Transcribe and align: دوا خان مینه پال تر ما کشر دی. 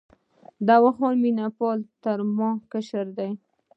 دوا 0.67 0.89
خان 0.97 1.15
مینه 1.23 1.47
پال 1.57 1.79
تر 2.03 2.19
ما 2.37 2.49
کشر 2.71 3.05
دی. 3.17 3.31